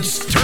[0.00, 0.37] dance.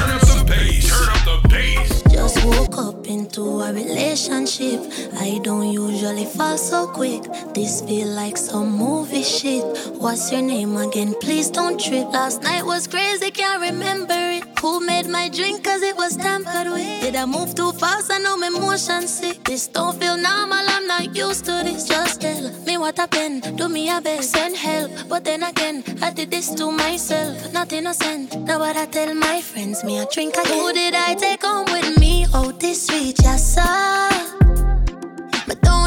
[4.84, 5.20] Relationship.
[5.20, 7.22] I don't usually fall so quick.
[7.54, 9.64] This feel like some movie shit.
[9.98, 11.14] What's your name again?
[11.20, 12.08] Please don't trip.
[12.12, 14.44] Last night was crazy, can't remember it.
[14.60, 15.64] Who made my drink?
[15.64, 17.02] Cause it was tampered with.
[17.02, 18.12] Did I move too fast?
[18.12, 19.44] I know my motion sick.
[19.44, 21.86] This don't feel normal, I'm not used to this.
[21.86, 23.56] Just tell me what happened.
[23.56, 24.90] Do me a best, send help.
[25.08, 27.52] But then again, I did this to myself.
[27.52, 28.38] Not innocent.
[28.40, 30.58] Now what I tell my friends, me a drink again.
[30.58, 32.26] Who did I take home with me?
[32.32, 34.34] Oh, this sweet, yes, sir.
[34.38, 34.43] But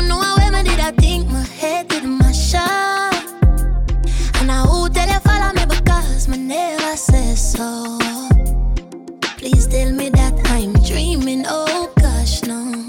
[0.05, 0.35] how
[0.79, 2.03] I think my head did.
[4.39, 7.97] And I tell you follow me because my never says so.
[9.37, 11.45] Please tell me that I'm dreaming.
[11.47, 12.85] Oh gosh, no.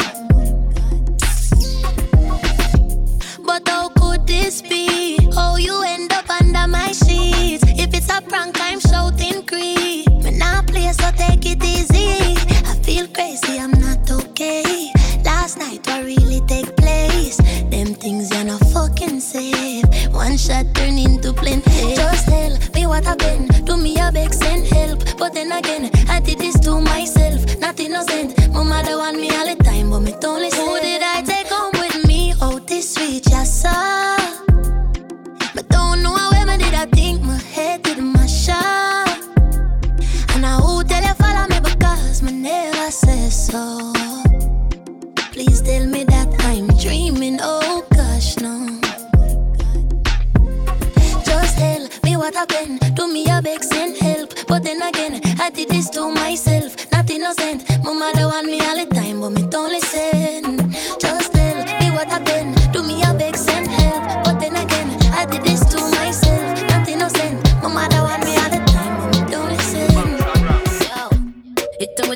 [3.45, 5.19] But how could this be?
[5.33, 7.65] Oh, you end up under my sheets.
[7.67, 9.78] If it's a prank, I'm shouting creep.
[21.05, 21.33] Into.
[21.95, 23.48] Just tell me what happened.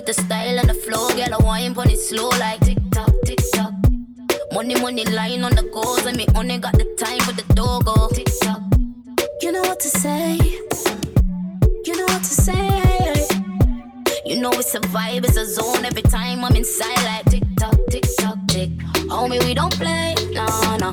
[0.07, 1.35] With the style and the flow, girl.
[1.35, 3.73] I wine on it slow like tick tock, tick tock.
[4.53, 8.09] Money, money lying on the goals, and me only got the time for the dogo.
[8.09, 8.63] Tick tock.
[9.41, 10.37] You know what to say.
[11.85, 12.69] You know what to say.
[14.25, 15.85] You know it's a vibe, it's a zone.
[15.85, 18.71] Every time I'm inside, like tick tock, tick tock, tick.
[19.13, 20.47] Homie, we don't play, no,
[20.83, 20.91] no.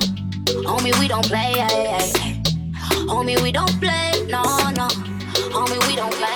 [0.68, 2.42] Homie, we don't play, hey, hey.
[3.10, 4.42] Homie, we don't play, no,
[4.78, 4.88] no.
[5.54, 6.29] Homie, we don't play.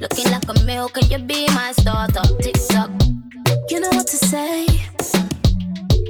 [0.00, 2.22] Looking like a milk, can you be my starter.
[2.42, 2.90] Tick tock,
[3.68, 4.66] You know what to say.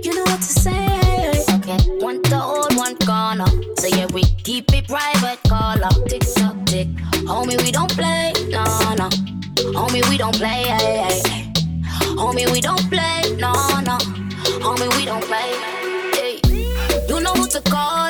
[0.03, 1.45] You know what to say.
[1.57, 1.79] okay.
[1.99, 3.47] One to hold, one corner.
[3.79, 5.95] So yeah, we keep it private, call up.
[6.09, 6.89] Tick tock, tick.
[7.31, 8.65] Homie, we don't play, no,
[8.95, 9.09] no.
[9.77, 11.53] Homie, we don't play, hey, hey, hey.
[12.17, 13.99] Homie, we don't play, no, no.
[14.65, 15.51] Homie, we don't play.
[16.15, 16.41] Hey.
[17.09, 18.10] You know who to call.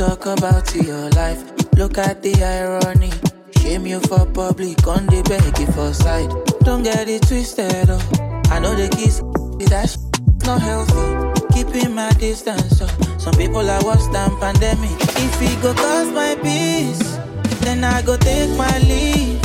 [0.00, 1.44] Talk about your life.
[1.76, 3.12] Look at the irony.
[3.60, 5.44] Shame you for public, on the beg
[5.74, 6.30] for side.
[6.64, 8.00] Don't get it twisted, oh.
[8.48, 9.20] I know the kiss,
[9.68, 11.04] that sh- not healthy.
[11.52, 12.88] Keeping my distance, oh.
[13.18, 14.96] Some people are worse than pandemic.
[15.20, 17.18] If it go cause my peace,
[17.60, 19.38] then I go take my leave.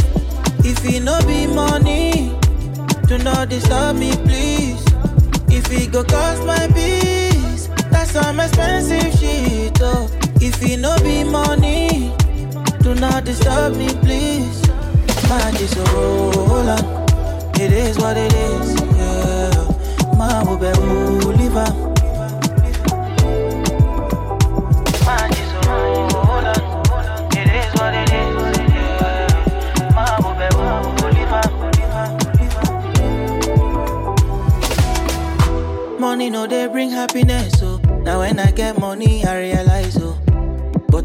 [0.63, 2.31] If it no be money,
[3.07, 4.81] do not disturb me, please.
[5.51, 10.24] If it go cost my peace, that's some expensive shit, oh.
[10.47, 12.13] If it no be money,
[12.83, 14.61] do not disturb me, please.
[17.57, 19.49] It is what it is, yeah.
[20.15, 21.73] Man, will be who live on.
[25.05, 26.45] Man, just roll on.
[27.33, 29.25] It is what it is, yeah.
[29.95, 30.85] Man, will be who.
[35.99, 39.74] Money no they bring happiness, so Now when I get money, I realize, oh.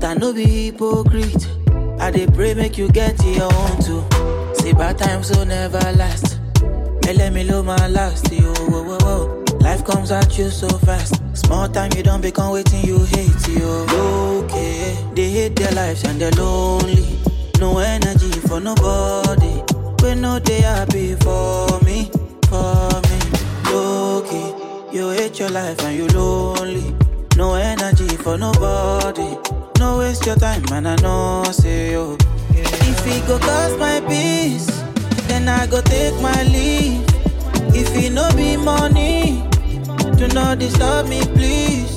[0.00, 1.46] But I know be hypocrite.
[2.00, 4.02] I dey pray make you get your own too.
[4.54, 6.38] See bad times so never last.
[7.04, 8.52] Hey, let me low my last, yo.
[8.54, 9.44] Whoa, whoa, whoa.
[9.60, 11.20] Life comes at you so fast.
[11.36, 13.86] Small time you don't become waiting you hate, yo.
[14.44, 17.18] Okay, they hate their lives and they're lonely.
[17.58, 19.62] No energy for nobody.
[20.02, 22.10] When no they happy for me,
[22.48, 23.18] for me.
[23.68, 24.54] Okay,
[24.96, 26.94] you hate your life and you lonely.
[27.36, 29.36] No energy for nobody.
[29.78, 30.86] No waste your time, man.
[30.86, 32.16] I know, say yo.
[32.50, 34.66] If it go cost my peace,
[35.28, 37.02] then I go take my leave.
[37.74, 39.42] If it no be money,
[40.16, 41.94] do not disturb me, please.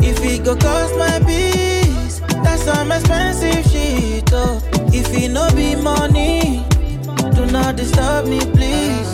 [0.00, 4.28] If it go cost my peace, that's some expensive shit.
[4.32, 4.60] Oh,
[4.92, 6.64] if it no be money,
[7.36, 9.10] do not disturb me, please.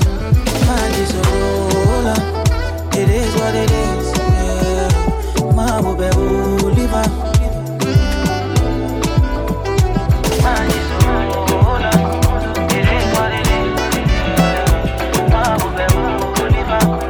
[0.67, 2.21] Man, this a roller.
[3.01, 4.08] It is what it is.
[5.59, 5.81] Yeah.
[5.81, 7.11] My baby, live on.
[10.41, 11.05] Man, this a
[11.51, 11.99] roller.
[12.71, 13.75] It is what it is.
[14.07, 15.33] Yeah.
[15.33, 15.43] My
[15.77, 15.99] baby,
[16.55, 17.09] live on.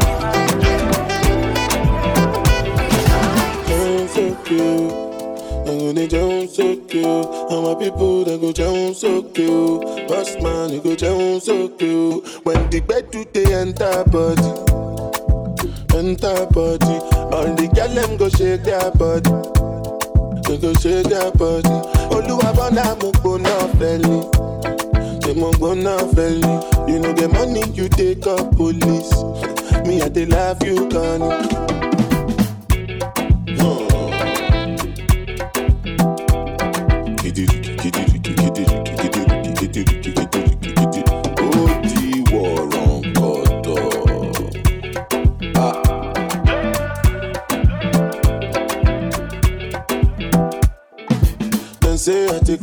[6.09, 6.75] Jones so
[7.79, 8.53] people they go
[8.99, 9.23] so.
[10.09, 12.27] Boss man, you go Jones so cute.
[12.45, 14.68] When the bed do they enter body,
[16.09, 16.97] enter body.
[17.35, 19.31] All the girl them go shake their body.
[20.49, 21.69] They go shake their body.
[22.15, 24.19] Oluwa bona mo gbona feli.
[25.23, 26.89] They mo gbona feli.
[26.89, 29.13] You know the money you take up police.
[29.87, 31.78] Me I dey love you, Connie.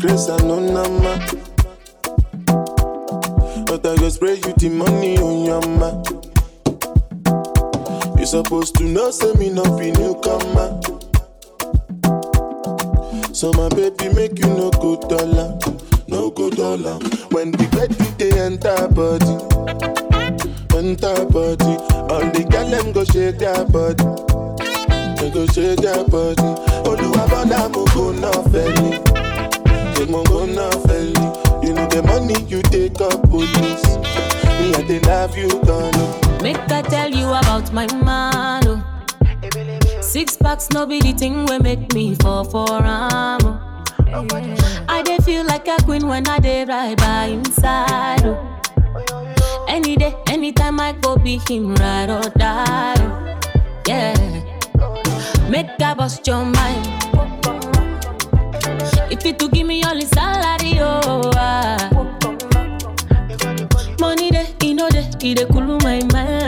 [0.06, 1.18] Grace and no nama.
[3.66, 5.90] But I go spray you the money on your ma.
[8.20, 10.80] You supposed to know, say me not be newcomer.
[13.34, 15.58] So my baby make you no go dollar,
[16.08, 17.00] no go dollar.
[17.32, 19.36] When the bed they enter body,
[20.78, 21.76] enter body.
[22.14, 24.06] All the girl them go shake their body,
[25.20, 26.50] they go shake their body.
[26.86, 28.12] Oluwa bona mo go
[28.52, 29.05] feli, they
[30.10, 31.16] mo go na feli.
[31.64, 33.86] You know the money you take up police.
[34.60, 35.92] Me I dey love you, gonna.
[35.98, 36.40] Oh.
[36.44, 38.64] Make I tell you about my man.
[38.68, 40.02] oh.
[40.02, 43.40] Six packs no be the thing we make me fall for am.
[43.44, 43.62] oh.
[44.88, 48.26] I dey feel like a queen when I dey right by inside.
[48.26, 49.66] Oh.
[49.68, 52.96] Any day, anytime I go be him ride or die.
[53.00, 53.22] oh.
[53.88, 54.16] Yeah.
[55.50, 56.86] Make I bust your mind.
[59.18, 61.32] If you to give me all the salary, oh.
[61.36, 61.90] ah.
[64.00, 66.45] Money dey, e no dey, e dey cool my mind.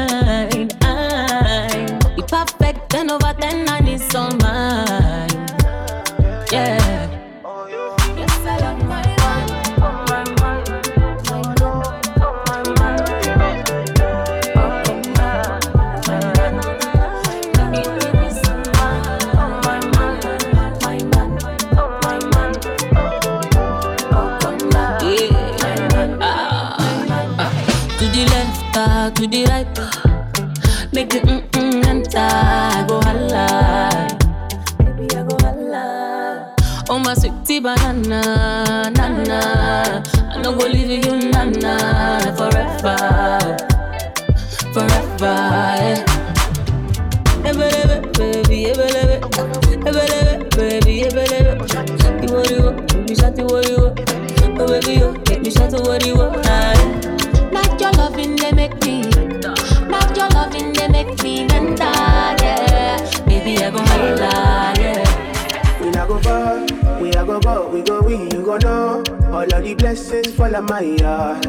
[63.48, 63.58] Yeah.
[63.60, 65.82] Baby, I go holla, yeah.
[65.82, 69.04] We not go far, we a go go, we go we, you go know.
[69.32, 71.44] All of the blessings fall on my yard.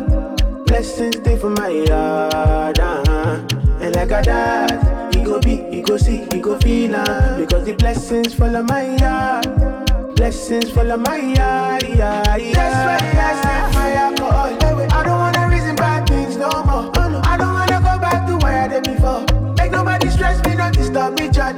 [0.67, 3.47] Blessings stay for my yard, uh-huh.
[3.81, 7.65] And like a dad, he go be, he go see, he go feel uh, Because
[7.65, 10.15] the blessings fall on my yard.
[10.17, 12.53] Blessings fall on my yard, yeah, yeah.
[12.53, 14.93] That's why I set my alcohol.
[14.93, 16.91] I don't wanna reason bad things no more.
[17.25, 19.25] I don't wanna go back to where I did before.
[19.57, 21.53] Make nobody stress me, not disturb me, cha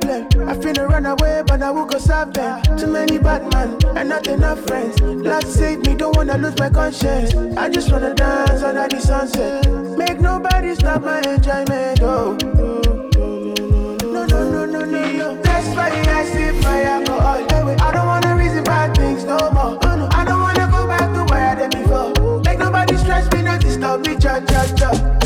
[0.00, 0.34] problems.
[0.36, 2.62] I finna run away, but I will go solve them.
[2.76, 5.00] Too many bad men and not enough friends.
[5.00, 7.34] Lord save me, don't wanna lose my conscience.
[7.56, 9.70] I just wanna dance under the sunset.
[9.96, 12.00] Make nobody stop my enjoyment.
[12.02, 12.36] Oh.
[14.02, 15.40] No, no, no, no, no, no.
[17.86, 19.78] I don't wanna reason bad things no more.
[19.82, 22.40] I don't wanna go back to where I before.
[22.42, 25.23] Make nobody stress me, not disturb me, cha cha cha.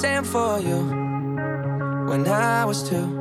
[0.00, 0.78] Sand for you
[2.08, 3.20] when I was two.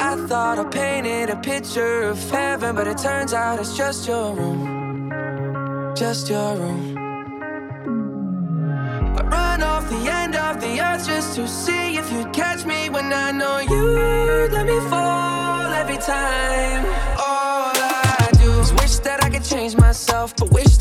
[0.00, 4.34] I thought I painted a picture of heaven, but it turns out it's just your
[4.34, 5.94] room.
[5.94, 6.98] Just your room.
[9.16, 12.90] I run off the end of the earth just to see if you'd catch me
[12.90, 16.84] when I know you'd let me fall every time.
[17.28, 20.71] All I do is wish that I could change myself, but wish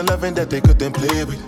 [0.00, 1.44] The loving that they couldn't play with.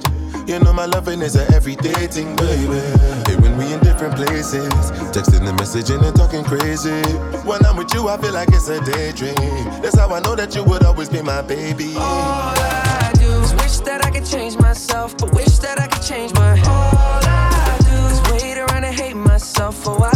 [0.46, 2.84] You know my loving is a everyday thing, baby.
[3.24, 4.68] Hey, when we in different places,
[5.08, 7.00] texting and messaging and talking crazy.
[7.48, 9.34] When I'm with you, I feel like it's a daydream.
[9.80, 11.94] That's how I know that you would always be my baby.
[11.96, 16.02] All I do is wish that I could change myself, but wish that I could
[16.02, 16.60] change my.
[16.60, 19.88] All I do is wait around and hate myself.
[19.88, 20.11] Oh,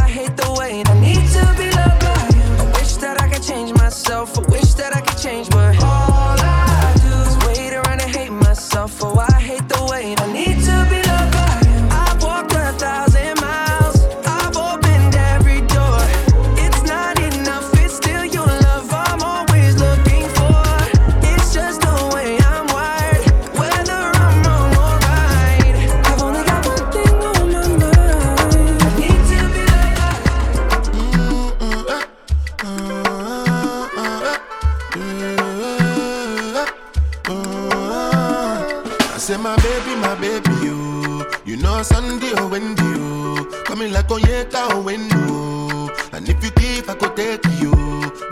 [40.00, 41.24] my baby, you.
[41.44, 43.50] You know Sunday oh, or Wendy, you.
[43.64, 46.12] Coming like oh, Onyeka or oh, Wendo.
[46.12, 47.72] And if you give, I could take you.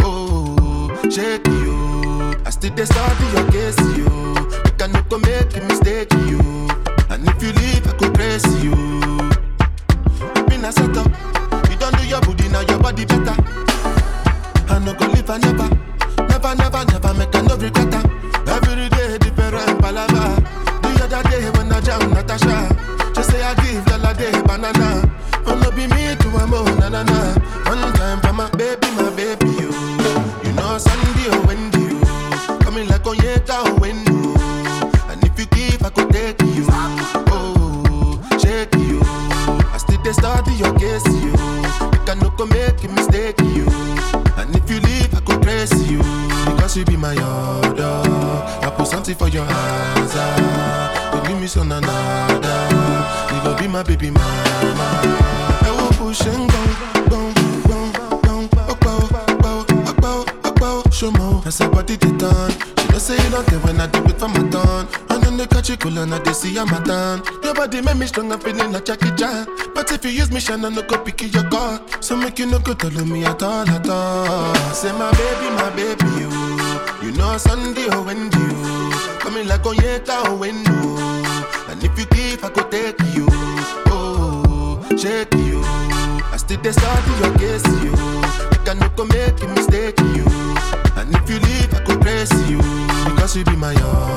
[0.01, 2.35] Oh, shake you.
[2.47, 4.09] I still dey study case, you.
[4.65, 6.41] You cannot go make a mistake, you.
[7.11, 8.75] And if you leave, I could praise you.
[10.49, 11.07] Been a setup.
[11.71, 13.35] You don't do your booty, now your body better.
[14.69, 15.69] I no go live, I never.
[16.29, 17.95] Never, never, never make I no regret.
[18.49, 20.54] Every day different palava.
[21.07, 25.05] The other day when I jam Natasha, she say I give Lala day banana.
[25.47, 27.35] Oh no be me to a mo na na na.
[27.69, 29.69] One time for my baby, my baby you.
[30.45, 32.01] You know Sunday or Wendy you.
[32.65, 34.33] Coming like Onyeka or oh, Wendo.
[35.13, 36.65] And if you give, I could take you.
[37.29, 39.01] Oh, shake you.
[39.05, 41.37] I still dey study your case you.
[41.93, 43.69] You cannot go make a mistake you.
[44.41, 45.99] And if you leave, I could praise you.
[46.49, 48.01] Because you be my order.
[48.65, 50.13] I put something for your hands.
[50.17, 50.84] Ah
[51.45, 52.55] mi sọ̀nà nada
[53.33, 54.99] You gon be my baby mama
[55.69, 56.69] I wo push and ń gbọ̀n
[57.09, 57.27] gbọ̀n
[57.65, 57.87] gbọ̀n
[58.25, 62.49] gbọ̀n ọ̀pá ọ̀ ọ̀pá ọ̀ ọ̀pá ọ̀ ọ̀pá ọ̀ ṣọmọ ọ̀ ẹsẹ̀ bọ́dí ti tán
[62.79, 64.87] she don say nothing when I do it for my turn
[65.23, 68.33] the ní kájí kò lọ́nà dey see I'm a àtàn your body make me strong
[68.33, 71.45] I'm feeling like Jackie Chan but if you use me ṣana no go pick your
[71.53, 75.49] call so make you no go tell me at all at all say my baby
[75.61, 76.31] my baby you.
[77.05, 78.47] You know Sunday or Wendy,
[79.21, 81.04] coming like Onyeka or Wendo.
[81.75, 83.27] And if you give, I could take you.
[83.91, 85.61] Oh, shake you.
[86.31, 87.91] I still dey study your case, you.
[87.91, 90.25] You cannot make a mistake, you.
[90.95, 92.59] And if you leave, I could praise you.
[93.11, 94.14] Because you be my order.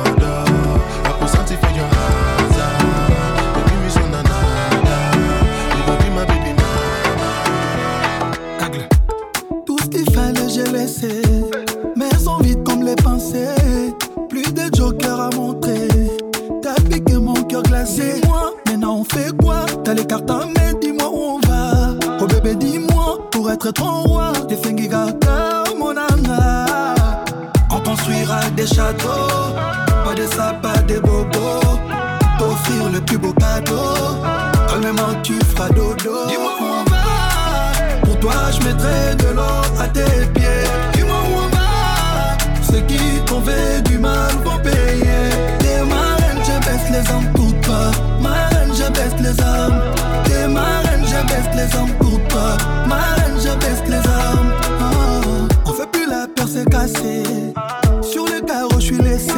[23.71, 24.31] Ton roi.
[24.47, 26.65] Des fingigata, mon âme.
[27.71, 29.55] On construira des châteaux,
[30.05, 31.79] pas des sapins, des bobos.
[32.39, 33.93] T'offrir le plus beau cadeau.
[34.69, 36.27] Calmement, tu feras dodo.
[36.27, 37.05] Dis-moi où on va.
[38.03, 40.65] Pour toi, je mettrai de l'or à tes pieds.
[40.93, 42.37] Dis-moi où on va.
[42.69, 45.23] Ceux qui t'ont fait du mal vont payer.
[45.59, 47.91] T'es ma reine, je baisse les hommes pour toi.
[48.21, 49.81] Ma reine, je baisse les armes.
[50.25, 52.06] T'es ma reine, je baisse les hommes pour toi.
[53.39, 54.51] Je baisse les armes.
[54.81, 55.47] Oh.
[55.65, 57.23] On fait plus la peur, c'est cassé.
[58.01, 59.31] Sur le carreau, je suis laissé.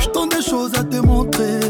[0.00, 1.60] Je tente des choses à te montrer.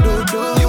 [0.00, 0.65] do do.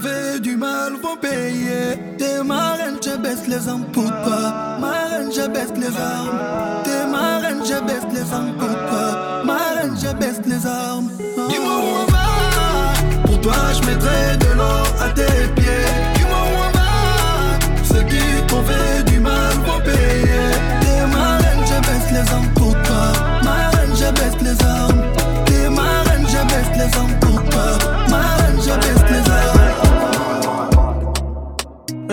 [0.00, 1.98] Fait du mal vont payer.
[2.18, 4.78] T'es ma reine, je baisse les armes pour toi.
[4.80, 6.38] Ma reine, je baisse les armes.
[6.84, 9.42] T'es ma reine, je baisse les armes pour toi.
[9.44, 11.10] Ma reine, je baisse les armes.
[11.18, 13.26] Dis-moi où on va.
[13.26, 15.88] Pour toi, je mettrai de l'or à tes pieds.
[16.14, 17.84] Dis-moi où on va.
[17.84, 20.46] Ceux qui t'ont fait du mal vont payer.
[20.80, 23.12] T'es ma reine, je baisse les armes pour toi.
[23.44, 24.89] Ma reine, je baisse les armes.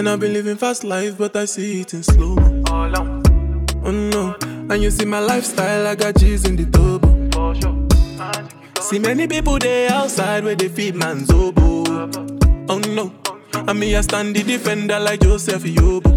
[0.07, 2.37] And I've been living fast life, but I see it in slow.
[2.69, 7.09] Oh no, and you see my lifestyle, I got G's in the turbo.
[8.79, 11.83] See many people there outside where they feed man's oboe.
[12.69, 13.11] Oh no,
[13.53, 16.16] and me I stand the defender like Joseph Yobo.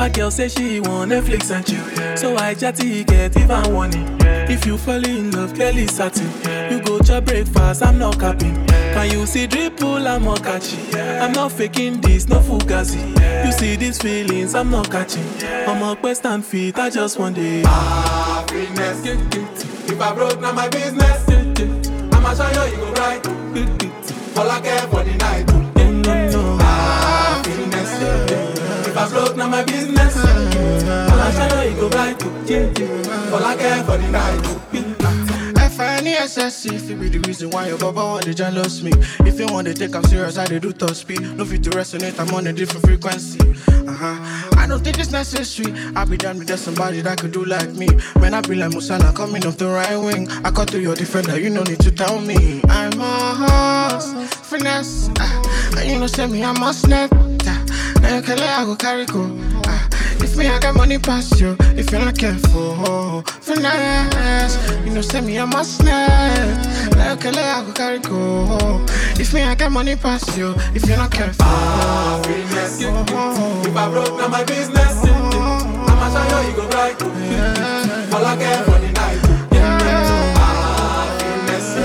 [0.00, 4.16] But girl say she want Netflix and chill, so I chatty get even warning.
[4.48, 6.26] If you fall in love, Kelly satin.
[6.72, 8.66] You go to breakfast, I'm not capping.
[8.66, 10.96] Can you see dripple, I'm not catching.
[10.98, 13.14] I'm not faking this, no fugazi.
[13.44, 15.26] You see these feelings, I'm not catching.
[15.68, 17.66] I'm a quest and feet, I just want it.
[17.66, 19.04] Happiness.
[19.04, 21.28] If I broke, now my business.
[22.10, 23.26] I'ma show you, you go right.
[24.38, 25.59] All I care for the night.
[29.10, 30.16] Broke, now my business.
[30.16, 31.30] I'ma
[31.64, 32.16] you, you go right.
[33.32, 34.56] All I care for the night.
[35.56, 38.92] F-I-N-E-S-S-E If it be the reason why your baba want to jealous me.
[39.20, 41.20] If you want to take I'm serious, I dey do top speed.
[41.36, 43.38] No fit to resonate, I'm on a different frequency.
[43.88, 44.48] Uh-huh.
[44.58, 45.72] I don't think it's necessary.
[45.96, 47.88] I be done with there's somebody that could do like me.
[48.20, 50.28] Man, I be like Musala coming off the right wing.
[50.44, 52.60] I cut through your defender, you no need to tell me.
[52.68, 53.34] I'm a
[53.90, 54.12] horse,
[54.48, 55.08] finesse.
[55.18, 57.12] Uh, And you know say me, I'm a snap.
[57.12, 57.39] uh,
[58.00, 59.22] Now you can let I go carry go
[59.66, 59.88] uh,
[60.22, 64.58] if me, I got money past you, if you're not careful, finesse.
[64.84, 66.66] You know, send me a must snap.
[66.96, 68.84] Like a I go carry go.
[69.18, 71.44] If me, I got money past you, if you're not careful.
[71.46, 72.80] Happiness.
[72.82, 75.04] If I broke, now my business.
[75.04, 77.02] I'ma show you, you go right.
[78.12, 79.20] All I care for the night.
[81.48, 81.76] Happiness.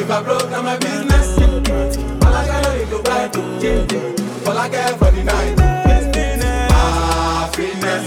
[0.00, 1.38] If I broke, now my business.
[2.22, 3.36] I'ma show you, you go right.
[3.36, 4.17] All
[4.70, 5.58] Care for the night.
[6.70, 8.04] Happiness.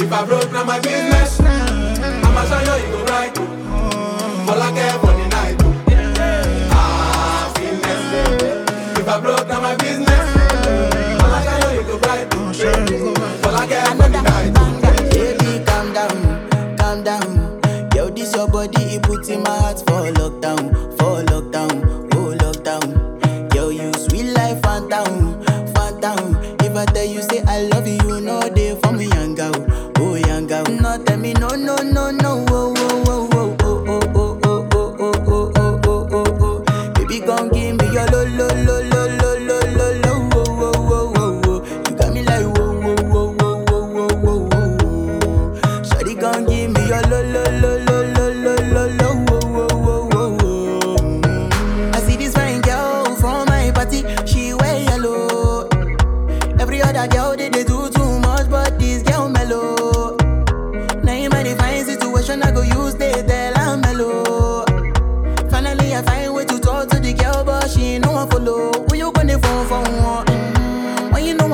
[0.00, 1.40] If I broke, now my business.
[1.40, 3.03] I'ma show you,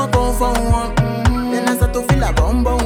[0.09, 0.95] for one.
[1.53, 2.80] Then I start to feel a bum bum.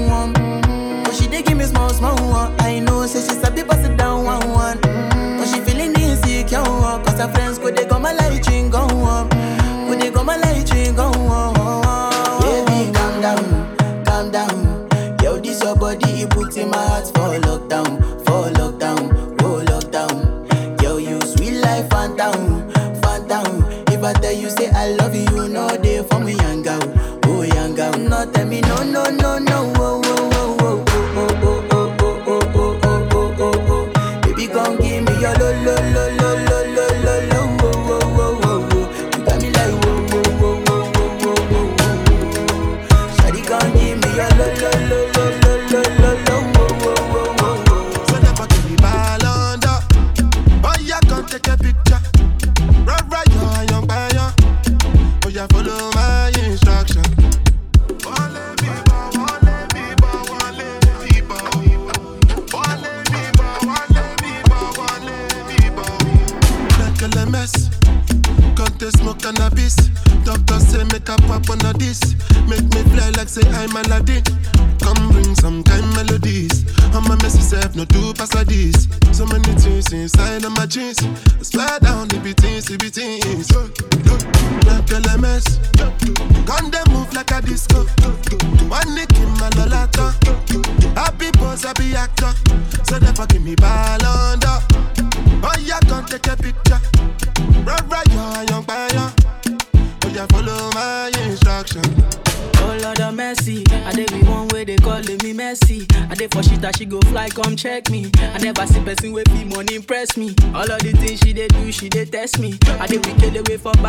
[80.04, 81.02] Inside of my jeans.
[81.02, 81.83] I slide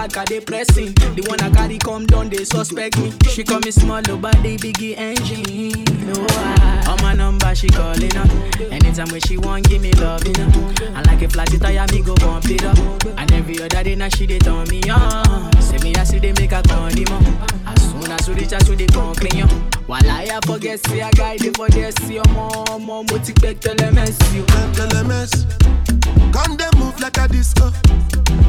[0.08, 0.94] got are depressing.
[0.94, 1.75] The one I got
[2.16, 3.12] come they suspect me.
[3.30, 5.84] She call me small, nobody biggie engine.
[6.08, 8.30] No, I, on my number she calling up.
[8.72, 10.74] Anytime when she want, give me love, you know.
[10.96, 12.78] And like a flat tire, me go bump it up.
[13.20, 15.52] And every other day now she dey turn me on.
[15.62, 16.92] Say me I see they make a con
[17.68, 18.88] As soon as we reach out to the
[19.36, 19.48] yo.
[19.88, 23.60] While I forget, see a guy dey for see your mom, mom, mo ti pẹ́
[23.60, 24.46] tẹ́lẹ̀ mẹ́sì o.
[24.92, 25.32] LMS.
[26.32, 27.72] Gun them move like a disco.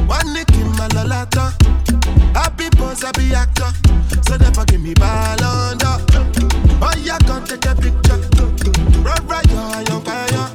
[0.07, 1.53] One nick in my lolata.
[2.33, 3.56] Happy boss, happy actor.
[3.57, 5.97] So never give me ball under.
[6.81, 8.19] Oh, yeah, come take a picture.
[9.01, 10.51] Right, right, yo, young fire.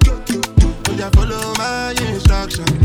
[0.96, 2.81] Yeah, follow my instruction.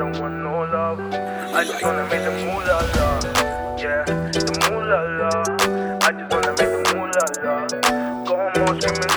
[0.00, 0.98] Don't want no love.
[1.52, 3.76] I just wanna make the moolah la.
[3.76, 5.30] Yeah, the moolah la.
[6.00, 7.54] I just wanna make the moolah la.
[8.24, 8.34] Go
[8.64, 9.10] home screaming.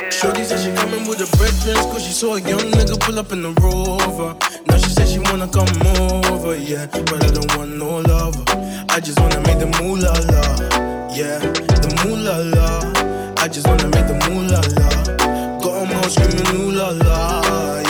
[0.00, 0.10] Yeah.
[0.10, 3.32] Shorty said she coming with a breakfast cause she saw a young nigga pull up
[3.32, 4.34] in the rover.
[4.66, 5.68] Now she said she wanna come
[6.32, 6.86] over, yeah.
[6.86, 8.44] But I don't want no lover.
[8.88, 10.44] I just wanna make the moolah la.
[11.12, 11.38] Yeah,
[11.84, 13.44] the moolah la.
[13.44, 14.88] I just wanna make the moolah la.
[15.60, 17.83] Got 'em all screaming ooh la la,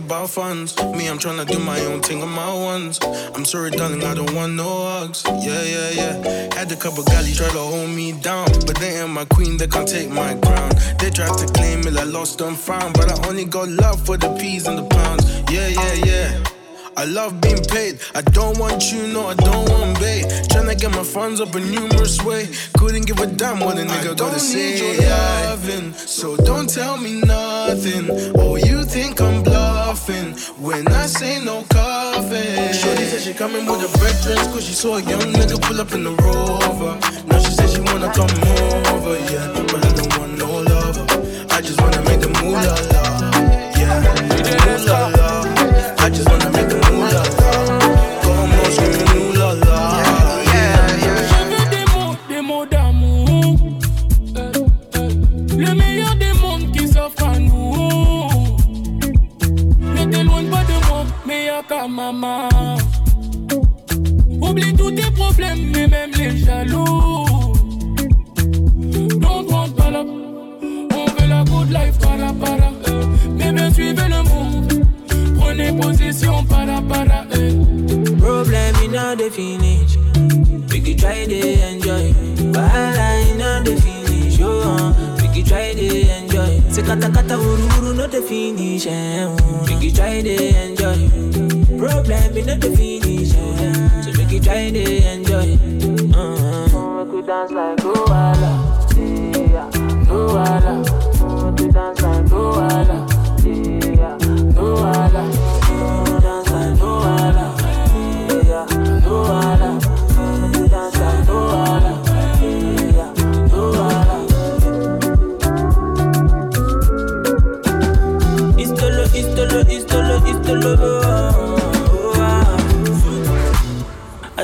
[0.00, 0.76] about funds.
[0.96, 2.98] Me, I'm tryna do my own thing on my ones.
[3.34, 5.22] I'm sorry, darling, I don't want no hugs.
[5.26, 6.54] Yeah, yeah, yeah.
[6.54, 9.66] Had a couple galley try to hold me down, but they ain't my queen, they
[9.66, 10.70] can't take my crown.
[10.98, 14.16] They tried to claim it, I lost and found, but I only got love for
[14.16, 15.24] the peas and the pounds.
[15.50, 16.44] Yeah, yeah, yeah.
[16.96, 18.00] I love being paid.
[18.14, 20.24] I don't want you, no, I don't want bait.
[20.50, 22.48] Tryna get my funds up a numerous way.
[22.78, 24.74] Couldn't give a damn what a nigga gotta say.
[24.74, 28.06] Need Your loving, so don't tell me nothing.
[28.36, 29.42] Oh, you think I'm
[29.90, 32.72] when I say no coffee.
[32.72, 35.92] Shorty said she coming with a breakfast cause she saw a young nigga pull up
[35.92, 36.96] in the rover.
[37.26, 38.30] Now she said she wanna come
[38.94, 39.50] over, yeah.
[39.52, 41.06] But I don't want no lover.
[41.50, 42.99] I just wanna make the moolah
[92.00, 93.34] Problem me no the finish.
[93.34, 95.52] Eh, so make you try to enjoy.
[96.16, 97.04] Uh-huh.
[97.04, 98.29] Make we dance like Luala,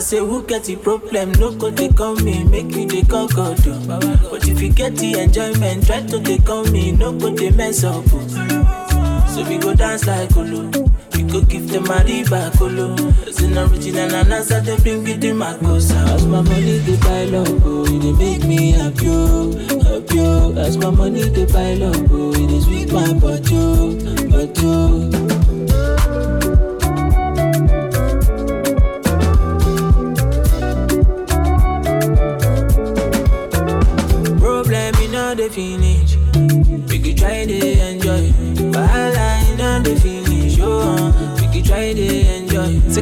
[0.07, 1.33] say who get the problem?
[1.33, 3.59] No go they come me, make you they call God.
[3.67, 4.29] oh.
[4.31, 7.83] But if you get the enjoyment, try to they come me, no go they mess
[7.85, 8.05] up.
[8.13, 9.25] oh.
[9.35, 10.71] So we go dance like Olo.
[11.15, 12.95] We go give them a riba colo.
[13.27, 15.97] It's an original and answer they bring it in my cosa.
[16.15, 20.21] As my money they buy logo, oh, it they make me happy, oh, happy.
[20.21, 20.55] oh.
[20.59, 23.95] As my money they buy logo, it is sweet my body, oh,
[24.31, 24.53] body.
[24.65, 25.16] oh.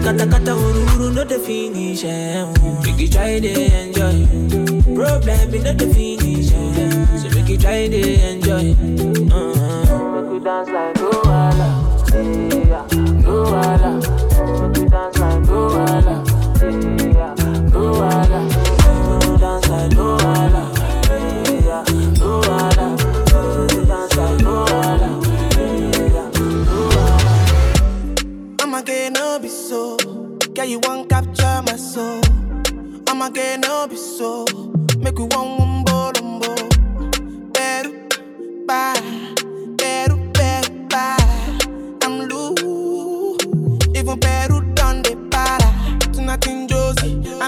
[0.05, 2.05] Kata kata uru uru no the finish.
[2.05, 2.45] Eh.
[2.85, 4.27] Make you try to enjoy.
[4.95, 6.53] Problem in all the finish.
[6.53, 8.77] Eh, so make you try to enjoy.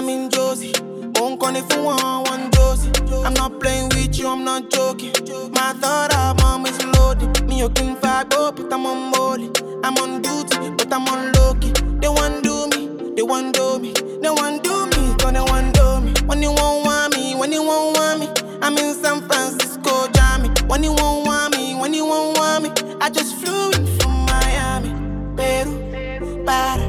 [0.07, 0.71] I'm in Josie.
[1.15, 2.89] Won't call if you want one Josie.
[3.25, 5.11] I'm not playing with you, I'm not joking.
[5.51, 7.45] My thought of mom is loaded.
[7.45, 9.51] Me, you can up, but I'm on molly.
[9.83, 11.73] I'm on duty, but I'm on low key.
[11.99, 15.99] They want do me, they want do me, they want do me, gonna want do
[15.99, 16.13] me.
[16.25, 18.29] When you won't want me, when you won't want me,
[18.61, 20.47] I'm in San Francisco, Jammy.
[20.67, 22.69] When you won't want me, when you won't want me,
[23.01, 24.93] I just flew in from Miami.
[25.35, 26.86] Peru, para,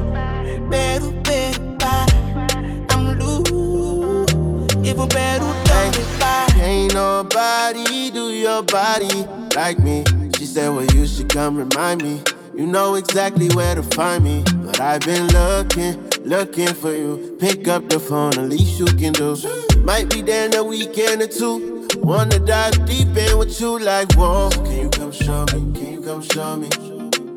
[6.61, 9.25] Ain't nobody do your body
[9.55, 10.03] like me.
[10.37, 12.21] She said, Well, you should come remind me.
[12.55, 14.43] You know exactly where to find me.
[14.65, 17.37] But I've been looking, looking for you.
[17.39, 19.37] Pick up the phone, at least you can do.
[19.83, 21.87] Might be there in a weekend or two.
[21.97, 24.49] Wanna dive deep in with you like, whoa.
[24.49, 25.79] Can you come show me?
[25.79, 26.88] Can you come show me?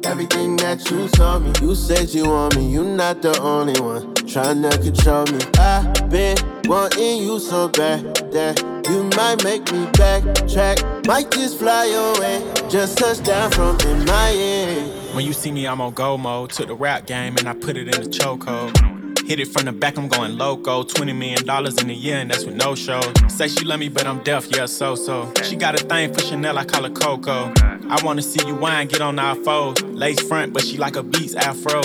[0.04, 2.66] Everything that you told me, you said you want me.
[2.66, 5.38] You're not the only one trying to control me.
[5.58, 11.06] I've been wanting you so bad that you might make me backtrack.
[11.06, 14.84] Might just fly away, just touch down from MIA.
[15.14, 16.50] When you see me, I'm on go mode.
[16.50, 18.91] Took the rap game and I put it in the chokehold.
[19.26, 20.82] Hit it from the back, I'm going loco.
[20.82, 21.42] $20 million
[21.80, 23.00] in a year, and that's with no show.
[23.28, 25.32] Say she love me, but I'm deaf, yeah, so so.
[25.44, 27.52] She got a thing for Chanel, I call her Coco.
[27.56, 29.80] I wanna see you wine, get on our foes.
[29.82, 31.82] Lace front, but she like a beats afro.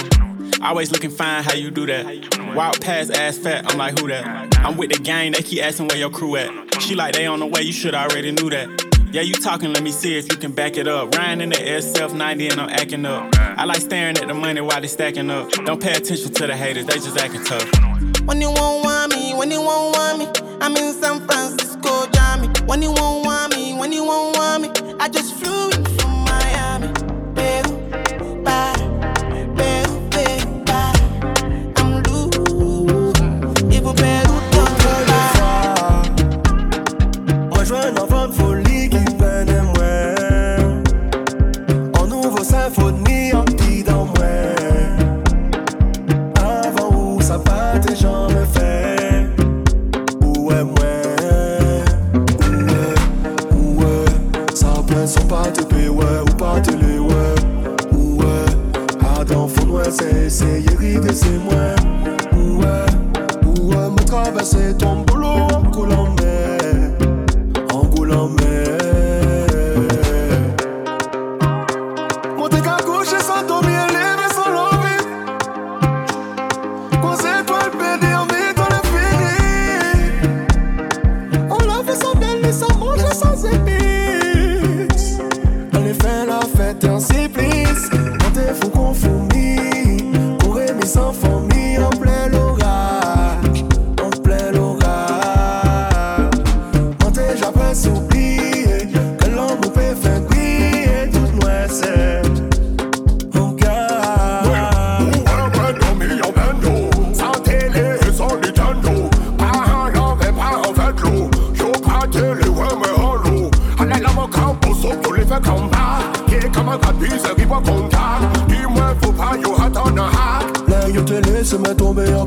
[0.61, 2.55] Always looking fine, how you do that?
[2.55, 4.57] Wild pass, ass fat, I'm like, who that?
[4.59, 6.81] I'm with the gang, they keep asking where your crew at.
[6.81, 8.86] She like, they on the way, you should already knew that.
[9.09, 11.15] Yeah, you talking, let me see if you can back it up.
[11.15, 13.33] Ryan in the SF 90 and I'm acting up.
[13.37, 15.49] I like staring at the money while they stacking up.
[15.65, 17.63] Don't pay attention to the haters, they just acting tough.
[18.25, 22.49] When you won't want me, when you won't want me, I'm in San Francisco, Jammy.
[22.65, 26.25] When you won't want me, when you won't want me, I just flew in from
[26.25, 26.91] Miami.
[27.33, 28.75] Peru, para,
[29.55, 31.73] Peru, Peru, para.
[31.77, 34.37] I'm loose, even Peru
[37.93, 37.96] done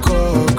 [0.00, 0.49] tomber